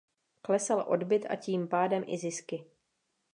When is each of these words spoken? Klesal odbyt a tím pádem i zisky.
Klesal 0.41 0.81
odbyt 0.87 1.25
a 1.29 1.35
tím 1.35 1.67
pádem 1.67 2.03
i 2.07 2.17
zisky. 2.17 2.65